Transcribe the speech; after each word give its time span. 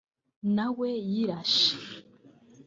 nawe 0.55 0.89
yirashe 1.11 1.71